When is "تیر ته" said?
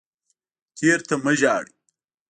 0.77-1.15